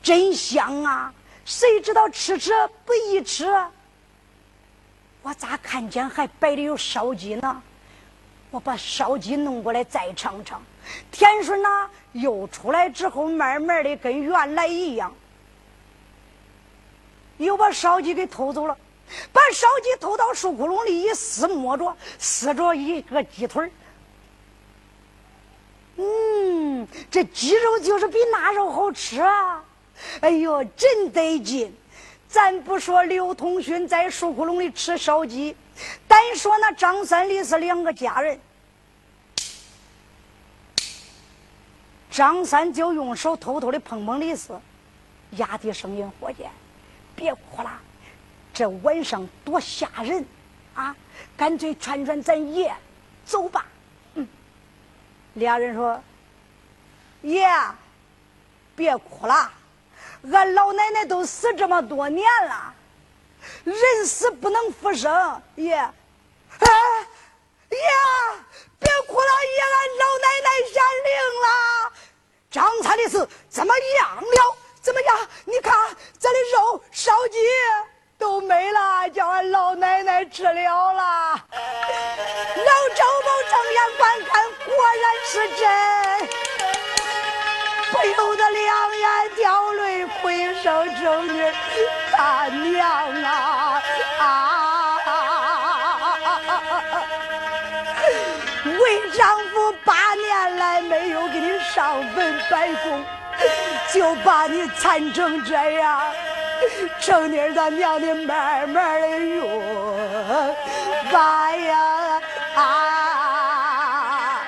[0.02, 1.12] 真香啊！
[1.44, 2.52] 谁知道吃吃
[2.84, 3.46] 不易吃。
[5.22, 7.62] 我咋看见还摆的有烧鸡呢？
[8.50, 10.62] 我把烧鸡弄过来再尝尝。
[11.10, 15.12] 田顺呐，又出来之后，慢慢的跟原来一样，
[17.36, 18.76] 又把烧鸡给偷走了。
[19.32, 23.70] 把烧鸡偷到树窟窿里一撕，摸着撕着一个鸡腿
[25.96, 29.64] 嗯，这鸡肉就是比那肉好吃啊！
[30.20, 31.76] 哎呦，真得劲！
[32.28, 35.56] 咱不说刘通勋在树窟窿里吃烧鸡，
[36.06, 38.38] 单说那张三李四两个家人，
[42.10, 44.60] 张三就用手偷偷的碰碰李四，
[45.32, 46.44] 压低声音伙计，
[47.16, 47.80] 别哭了，
[48.58, 50.26] 这晚上多吓人
[50.74, 50.92] 啊！
[51.36, 52.74] 干脆劝劝咱爷，
[53.24, 53.64] 走吧。
[54.14, 54.26] 嗯，
[55.34, 56.02] 俩人说
[57.22, 57.48] ：“爷，
[58.74, 59.52] 别哭了。”
[60.32, 62.74] 俺老奶奶都死这么多年了，
[63.62, 65.92] 人死不能复生，爷，哎，
[67.70, 67.78] 爷，
[68.80, 71.12] 别哭了，爷，俺老奶奶显灵
[71.44, 71.92] 了。
[72.50, 74.56] 张三的事怎么样了？
[74.80, 75.28] 怎么样？
[75.44, 75.72] 你看
[76.18, 77.38] 咱的肉烧鸡
[78.18, 81.40] 都没了，叫俺老奶奶吃了了。
[81.54, 85.62] 老周某睁眼观看，果然是真。
[87.90, 89.06] 不由得两眼
[89.36, 91.52] 掉泪，回声称女
[92.12, 93.82] 大娘啊
[94.18, 94.22] 啊！
[98.64, 103.04] 为丈夫八年来没有给你上坟拜公，
[103.92, 106.12] 就把你惨成这样。
[107.00, 109.48] 成天咱娘的慢慢的用，
[111.12, 112.20] 爸呀
[112.54, 114.40] 啊！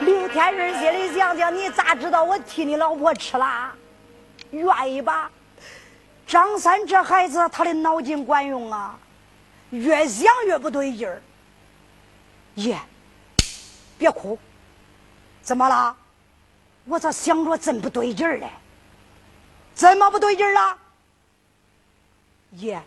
[0.00, 3.72] 刘天顺心里想想，你咋知道我替你老婆吃了？
[4.50, 5.30] 愿意吧？
[6.26, 8.98] 张三这孩子，他的脑筋管用啊，
[9.70, 11.20] 越想越不对劲儿。
[12.54, 12.78] 爷，
[13.98, 14.38] 别哭，
[15.42, 15.96] 怎么了？
[16.84, 18.48] 我咋想着真不对劲儿嘞？
[19.80, 20.78] 怎么不对劲儿了？
[22.50, 22.82] 爷，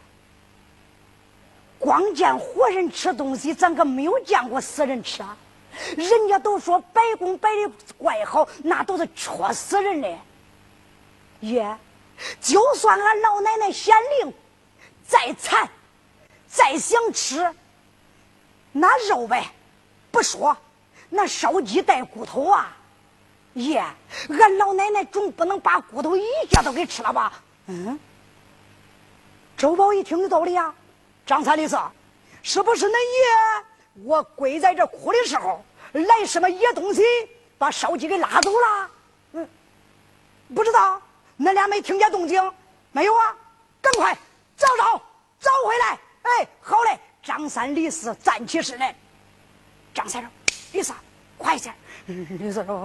[1.80, 5.24] 光见活人吃东西，咱可没有见过死人吃。
[5.98, 10.18] 人家都说摆公摆的怪好，那都是戳死人的。
[11.40, 11.76] 爷，
[12.40, 14.32] 就算俺老奶奶显灵，
[15.04, 15.68] 再馋，
[16.48, 17.52] 再想吃，
[18.72, 19.52] 那肉呗，
[20.12, 20.56] 不说，
[21.10, 22.78] 那烧鸡带骨头啊。
[23.54, 23.80] 爷，
[24.30, 27.42] 俺老奶奶总不能把骨头一下都给吃了吧？
[27.68, 28.00] 嗯。
[29.56, 30.74] 周宝一听有道理啊，
[31.26, 31.78] 张三李四
[32.42, 33.66] 是不是恁爷？
[34.04, 37.02] 我跪在这哭的时候，来什么野东西
[37.58, 38.90] 把烧鸡给拉走了？
[39.34, 39.50] 嗯，
[40.54, 41.02] 不知道，
[41.40, 42.52] 恁俩没听见动静？
[42.92, 43.36] 没有啊？
[43.82, 44.18] 赶快
[44.58, 45.02] 找找，
[45.40, 46.00] 找回来！
[46.24, 47.00] 哎，好嘞！
[47.22, 48.96] 张三李四站起身来。
[49.94, 50.30] 张三说
[50.74, 50.94] ：“李四，
[51.38, 51.74] 快些！”
[52.08, 52.76] 李四说：“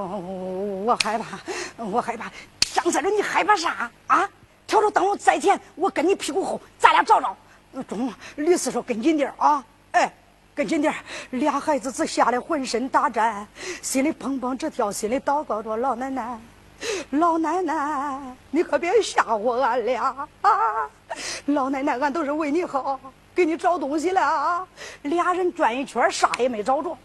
[0.87, 1.39] 我害怕，
[1.85, 2.31] 我害怕。”
[2.73, 4.29] 张三说：“你害怕啥啊？
[4.67, 7.37] 挑着灯笼在前，我跟你屁股后，咱俩找找。”
[7.89, 8.13] 中。
[8.37, 9.65] 李四说：“跟紧点啊！
[9.93, 10.13] 哎，
[10.55, 10.95] 跟紧点
[11.31, 13.47] 俩孩子只吓得浑身打颤，
[13.83, 16.39] 心里砰砰直跳，心里祷告着：“老奶奶，
[17.11, 18.21] 老奶奶，
[18.53, 20.89] 你可别吓唬俺俩啊！
[21.47, 23.01] 老奶奶，俺都是为你好，
[23.35, 24.69] 给你找东西了啊！”
[25.03, 26.97] 俩人转一圈，啥也没找着，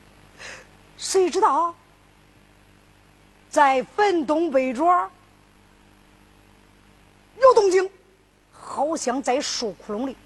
[0.96, 1.74] 谁知道？
[3.54, 4.84] 在坟东北角
[7.40, 7.88] 有动静，
[8.52, 10.18] 好像在树窟窿里。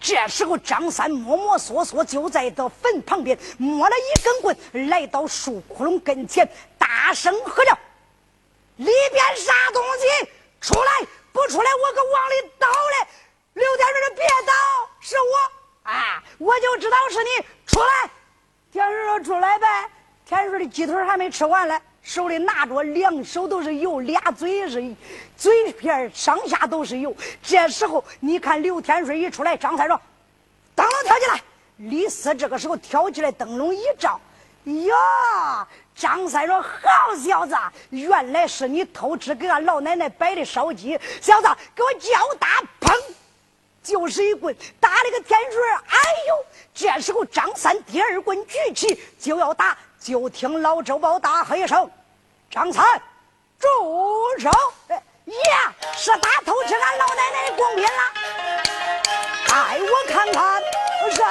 [0.00, 7.78] 这时候，张三摸摸索索就在这坟旁边摸了一根棍，来到树窟窿跟前，大声喝叫
[8.76, 10.30] ：“里边啥东西？
[10.62, 11.06] 出来！
[11.32, 13.08] 不出来，我可往里倒嘞！”
[13.52, 14.54] 刘天顺：“别倒，
[15.00, 18.10] 是我啊，我就知道是你，出来！”
[18.72, 19.66] 天顺说：“出来呗。”
[20.26, 24.94] 天顺的鸡腿还没吃完嘞，手里拿着两手都是油，俩嘴是
[25.36, 27.14] 嘴片上下都是油。
[27.42, 30.00] 这时候，你看刘天顺一出来，张三说
[30.76, 31.42] ：“灯笼跳起来！”
[31.78, 34.20] 李四这个时候跳起来，灯笼一照，
[34.64, 35.66] 呀！
[35.96, 37.56] 张三说：“好小子，
[37.90, 42.94] 原来是你偷吃给俺老奶奶摆的烧鸡，小子，给我叫大！”砰！
[43.82, 45.96] 就是一棍打了个天顺，哎
[46.28, 46.44] 呦！
[46.74, 51.90] 这时候张三第二棍举起就要打，就听老周宝大喝一声
[52.50, 52.84] ：“张三，
[53.58, 53.68] 住
[54.38, 54.50] 手！”
[54.88, 58.02] 哎呀是他偷吃俺老奶奶的贡品了，
[59.52, 60.62] 哎，我看看，
[61.10, 61.22] 是。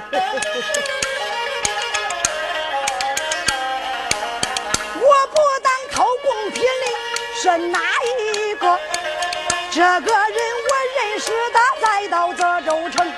[5.00, 6.66] 我不当偷贡品的
[7.40, 7.78] 是哪
[8.18, 8.78] 一个？
[9.70, 10.40] 这个人。
[10.70, 13.12] 我认识的，再到泽州城，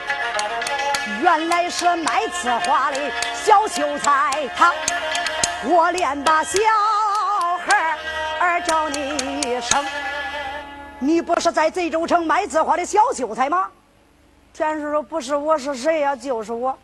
[1.23, 2.97] 原来是卖刺花的
[3.35, 4.49] 小秀才。
[4.57, 4.73] 他，
[5.65, 6.59] 我连把小
[7.67, 7.99] 孩
[8.41, 9.85] 儿叫你一声，
[10.99, 13.69] 你不是在泽州城卖刺花的小秀才吗？
[14.55, 16.15] 田叔说：“不是，我是谁呀？
[16.15, 16.79] 就是我。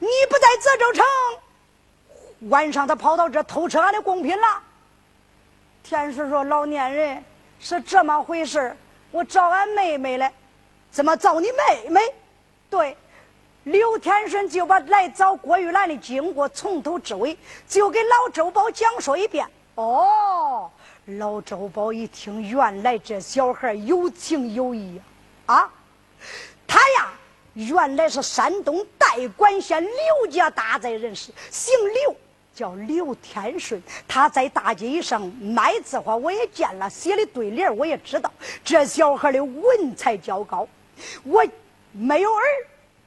[0.00, 1.04] 你不在泽州城，
[2.50, 4.62] 晚上他跑到这偷吃俺的贡品了。”
[5.84, 7.24] 田叔说：“老年人
[7.60, 8.76] 是这么回事
[9.12, 10.32] 我找俺妹妹来，
[10.90, 12.00] 怎么找你妹妹？
[12.68, 12.96] 对，
[13.64, 17.36] 刘天顺就把来找郭玉兰的经过从头至尾
[17.68, 19.46] 就给老周宝讲说一遍。
[19.76, 20.70] 哦，
[21.06, 25.00] 老周宝一听，原来这小孩有情有义！
[25.46, 25.68] 啊，
[26.70, 27.10] 他呀，
[27.54, 32.16] 原来是山东代管县刘家大寨人士，姓刘，
[32.54, 33.82] 叫刘天顺。
[34.06, 38.32] 他在大街上卖字画，我也见了，写的对联我也知道。
[38.62, 40.68] 这小孩的文采较高，
[41.24, 41.44] 我
[41.90, 42.42] 没有儿。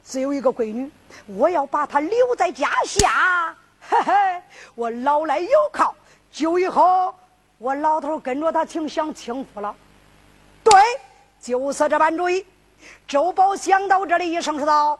[0.03, 0.91] 只有一个闺女，
[1.25, 4.13] 我要把她留在家下，嘿嘿，
[4.75, 5.95] 我老来有靠，
[6.29, 7.15] 就以后
[7.57, 9.73] 我老头跟着他挺享清福了。
[10.61, 10.73] 对，
[11.41, 12.45] 就是这般主意。
[13.07, 14.99] 周宝想到这里，一声说道：“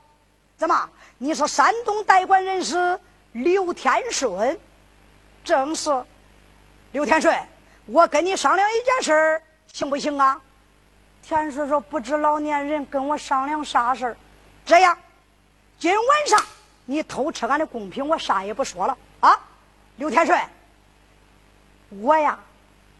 [0.58, 0.90] 怎么？
[1.18, 3.00] 你是山东代管人士
[3.32, 4.60] 刘天顺？
[5.44, 5.90] 正是。
[6.92, 7.36] 刘天顺，
[7.86, 10.42] 我跟你商量一件事，行不行啊？”
[11.24, 14.18] 天顺说：“不知老年人跟我商量啥事儿。”
[14.66, 14.98] 这样，
[15.80, 16.46] 今晚上
[16.86, 19.40] 你偷吃俺的贡品，我啥也不说了啊！
[19.98, 20.40] 刘天顺，
[22.02, 22.38] 我呀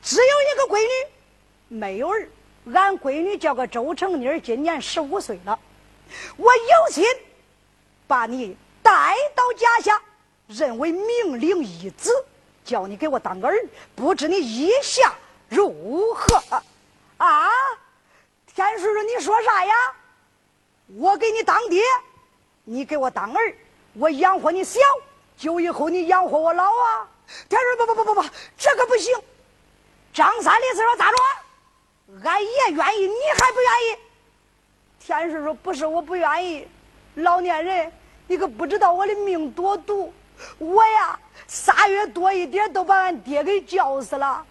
[0.02, 2.28] 只有一个闺女，没有儿。
[2.66, 5.60] 俺闺女叫个周成妮，今年十五岁了。
[6.38, 7.06] 我有心
[8.08, 10.02] 把你带到家下，
[10.48, 12.12] 认为明灵一子，
[12.64, 13.56] 叫你给我当个儿。
[13.96, 15.14] 不知你意下
[15.50, 16.64] 如何？
[17.18, 17.50] 啊！
[18.56, 19.74] 天叔叔：“你说啥呀？”
[20.98, 21.82] 我给你当爹，
[22.64, 23.56] 你给我当儿，
[23.94, 24.80] 我养活你小，
[25.38, 27.08] 就以后你养活我老啊！
[27.50, 29.14] 天叔不不不不不，这个不行。
[30.14, 31.18] 张三的事说咋着？
[32.22, 33.98] 俺也愿意，你还不愿意？
[35.00, 36.68] 天顺说不是我不愿意，
[37.16, 37.92] 老年人，
[38.28, 40.14] 你可不知道我的命多毒，
[40.60, 44.46] 我呀仨月多一点都把俺爹给叫死了。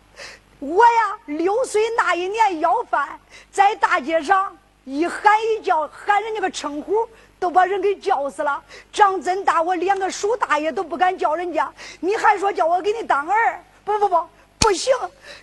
[0.59, 3.19] 我呀六岁那一年要饭，
[3.51, 4.57] 在大街上。
[4.85, 7.09] 一喊一叫，喊人家个称呼，
[7.39, 8.61] 都把人给叫死了。
[8.93, 11.73] 长真大，我连个叔大爷都不敢叫人家。
[12.01, 13.63] 你还说叫我给你当儿？
[13.85, 14.93] 不不不，不行！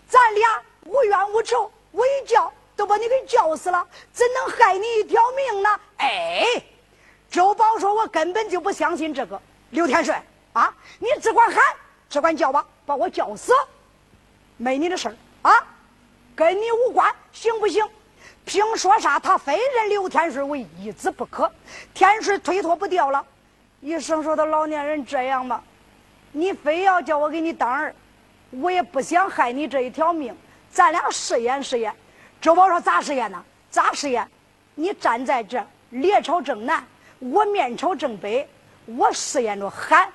[0.09, 5.69] 咱俩无冤无仇，我一叫都把你给叫死了，怎能害你一条命呢？
[5.97, 6.45] 哎，
[7.29, 9.39] 周宝说：“我根本就不相信这个。”
[9.71, 10.17] 刘天顺
[10.53, 11.61] 啊，你只管喊，
[12.09, 13.51] 只管叫吧，把我叫死，
[14.55, 15.51] 没你的事儿啊，
[16.33, 17.85] 跟你无关，行不行？
[18.45, 19.19] 凭说啥？
[19.19, 21.51] 他非认刘天顺为义子不可。
[21.93, 23.25] 天顺推脱不掉了，
[23.81, 25.61] 医生说：“他老年人这样吧，
[26.31, 27.93] 你非要叫我给你当儿，
[28.51, 30.33] 我也不想害你这一条命。
[30.72, 31.93] 咱俩试验试验。”
[32.41, 33.43] 周宝说：“咋试验呢？
[33.70, 34.28] 咋试验？
[34.76, 36.84] 你站在这，脸朝正南，
[37.20, 38.47] 我面朝正北，
[38.86, 40.09] 我试验着喊，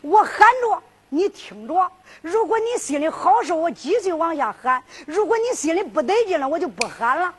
[0.00, 1.90] 我喊着，你听着。
[2.22, 7.34] 如果你心里好受，我继续往下喊；如果你心里不得劲了，我就不喊了。”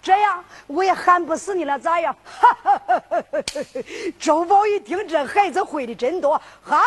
[0.00, 2.14] 这样我也喊不死你了，咋样？
[4.18, 6.40] 周宝一听，这孩子会的真多。
[6.62, 6.80] 哈，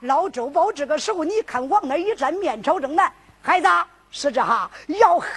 [0.00, 3.10] 老周宝这个时候，你看往那一站，面朝正南。
[3.40, 3.68] 孩子
[4.18, 5.30] 是这哈，要喊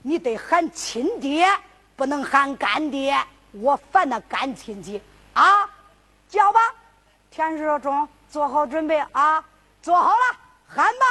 [0.00, 1.44] 你得喊亲爹，
[1.96, 3.20] 不能喊干爹。
[3.50, 5.02] 我烦那干亲戚
[5.34, 5.68] 啊！
[6.28, 6.60] 叫吧，
[7.32, 9.44] 田师中，做好准备啊！
[9.82, 10.36] 做好了，
[10.68, 11.04] 喊吧！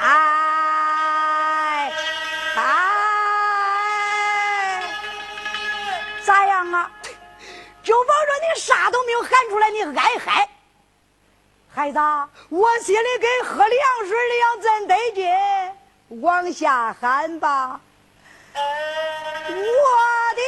[0.00, 1.92] 哎，
[2.56, 3.62] 哎。
[6.24, 6.90] 咋样啊？
[7.84, 10.48] 周宝说：“你啥都没有喊出来，你挨嗨。
[11.72, 11.98] 孩子，
[12.48, 15.30] 我心里跟喝凉水一样，真得劲。
[16.20, 17.80] 往下喊吧，
[19.46, 19.52] 我
[20.34, 20.42] 的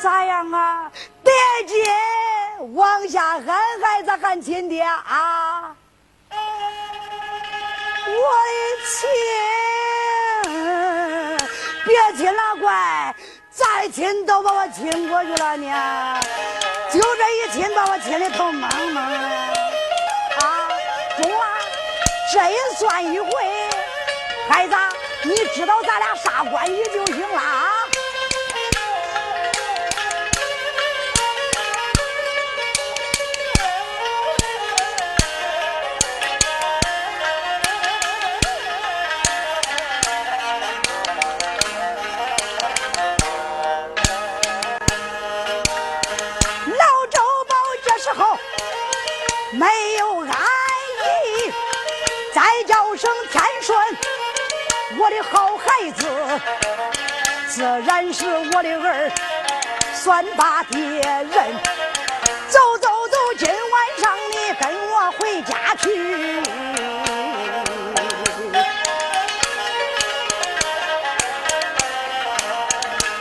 [0.00, 0.92] 咋样啊？
[1.24, 1.32] 得
[1.66, 1.84] 劲，
[2.74, 5.76] 往下喊，孩子喊亲爹啊！”
[6.30, 6.36] 我
[8.06, 8.12] 的
[8.86, 9.10] 亲，
[11.92, 13.14] 别亲了，乖，
[13.50, 16.20] 再亲都把我亲过去了呢。
[16.90, 19.28] 就这一亲，把我亲的头蒙蒙的
[20.40, 20.68] 啊！
[21.20, 21.46] 中啊，
[22.32, 23.28] 这也算一回。
[24.48, 24.74] 孩子，
[25.24, 27.68] 你知道咱俩啥关系就行了啊。
[60.02, 61.30] 算把别人
[62.48, 63.54] 走走走，今晚
[64.00, 66.42] 上你跟我回家去。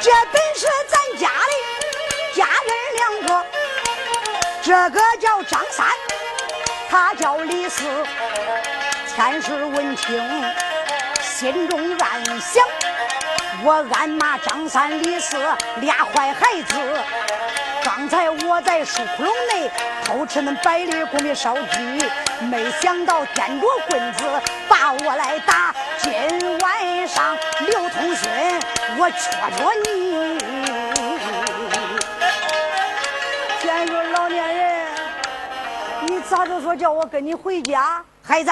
[0.01, 1.53] 这本是咱家的
[2.35, 3.45] 家人两个，
[4.63, 5.85] 这个叫张三，
[6.89, 7.83] 他叫李四。
[9.15, 10.19] 前世闻听，
[11.21, 12.65] 心中暗想。
[13.63, 15.37] 我暗骂张三李四
[15.81, 16.75] 俩坏孩子。
[17.83, 19.69] 刚才我在树窟窿内
[20.03, 21.79] 偷吃恁百里公的烧鸡，
[22.45, 24.23] 没想到掂着棍子
[24.67, 25.75] 把我来打。
[25.99, 27.37] 今晚上
[27.67, 28.29] 刘通勋，
[28.97, 30.39] 我戳戳你！
[33.61, 34.85] 见着老年人，
[36.07, 38.03] 你咋就说叫我跟你回家？
[38.23, 38.51] 孩子，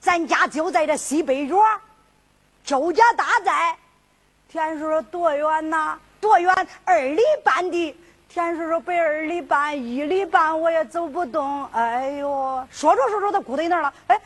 [0.00, 1.56] 咱家就在这西北角，
[2.64, 3.74] 周家大寨。
[4.52, 5.98] 天叔说多远呐？
[6.20, 6.54] 多远？
[6.84, 7.98] 二里半地。
[8.28, 11.64] 田叔说：“背二里半，一里半，我也走不动。
[11.72, 13.94] 哎呦，说着说着，他咕在那儿了。
[14.08, 14.20] 哎，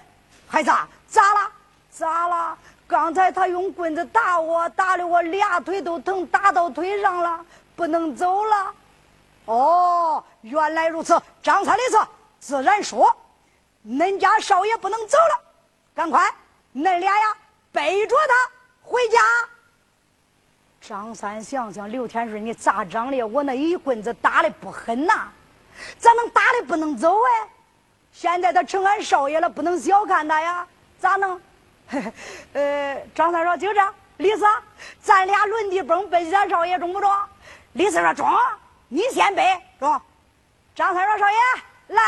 [0.49, 0.73] 孩子，
[1.07, 1.51] 咋了？
[1.93, 2.59] 咋了？
[2.89, 7.47] 刚才他用棍子打我，打的我俩腿都疼，打到腿上了，
[7.77, 8.75] 不能走了。
[9.45, 11.17] 哦，原来如此。
[11.41, 12.07] 张三的事，
[12.41, 13.09] 自然说，
[13.87, 15.41] 恁家少爷不能走了，
[15.95, 16.21] 赶快，
[16.75, 17.37] 恁俩呀，
[17.71, 19.19] 背着他回家。”
[20.81, 23.23] 张三想想，刘天顺，你咋长的？
[23.23, 25.29] 我那一棍子打的不狠呐，
[25.99, 27.49] 咋能打的不能走哎？
[28.13, 30.67] 现在他成俺少爷了，不能小看他呀，
[30.99, 31.41] 咋能？
[32.55, 34.45] 呃，张三说就这，李四，
[35.01, 37.11] 咱俩轮地蹦背咱少爷中不中？
[37.73, 38.29] 李四说中，
[38.89, 40.01] 你先背中。
[40.75, 41.37] 张三说少爷
[41.89, 42.03] 来。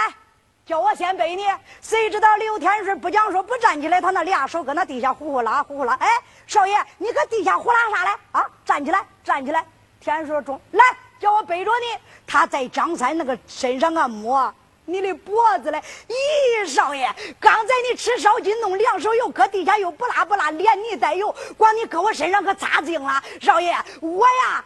[0.68, 1.46] 叫我先背你，
[1.80, 5.96] 谁知道刘天顺不讲说不站起来，他那俩手搁那地下呼呼啦呼呼啦。
[5.98, 6.06] 哎，
[6.46, 8.10] 少爷，你搁地下呼啦啥嘞？
[8.32, 9.64] 啊，站起来，站起来。
[9.98, 10.84] 天顺中，来，
[11.18, 11.98] 叫我背着你。
[12.26, 14.54] 他在张三那个身上啊摸
[14.84, 15.82] 你的脖子嘞。
[16.06, 17.10] 咦，少爷，
[17.40, 23.22] 刚才你吃烧鸡弄两手油，搁地下又不拉不拉，连泥带油，光你搁我身上可擦净了。
[23.40, 24.62] 少爷，我呀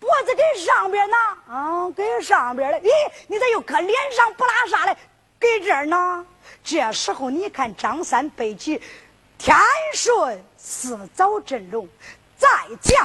[0.00, 2.80] 脖子给上边呢，啊，给上边了。
[2.80, 2.88] 咦，
[3.26, 4.96] 你咋又搁脸上不拉啥嘞？
[5.42, 6.24] 给这儿呢，
[6.62, 8.80] 这时候你看张三背起
[9.36, 9.56] 天
[9.92, 11.88] 顺四早阵容，
[12.38, 12.48] 再
[12.80, 12.96] 见。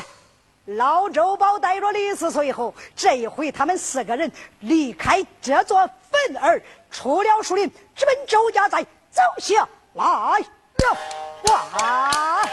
[0.76, 6.62] 老周宝带着李四随后，这一回他们四个人离开这座坟儿，
[6.92, 10.06] 出了树林，直奔周家寨走下来
[10.40, 10.48] 了。
[11.46, 12.44] 哇！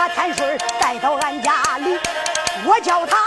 [0.00, 1.98] 把天水带到俺家里，
[2.64, 3.18] 我叫他